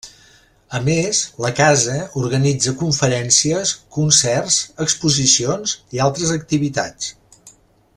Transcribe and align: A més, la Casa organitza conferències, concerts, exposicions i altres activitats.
A 0.77 0.79
més, 0.85 1.19
la 1.45 1.51
Casa 1.59 1.97
organitza 2.23 2.73
conferències, 2.81 3.75
concerts, 3.99 4.59
exposicions 4.89 5.79
i 5.99 6.03
altres 6.11 6.37
activitats. 6.41 7.17